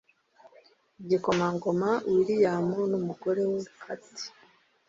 [1.01, 4.25] Igikomangoma William n’umugore we Kate